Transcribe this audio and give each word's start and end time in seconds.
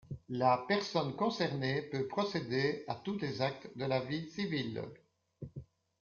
La 0.29 0.65
personne 0.67 1.15
concernée 1.15 1.83
peut 1.83 2.07
procéder 2.07 2.83
à 2.87 2.95
tous 2.95 3.19
les 3.19 3.43
actes 3.43 3.69
de 3.77 3.85
la 3.85 3.99
vie 3.99 4.27
civile. 4.31 4.81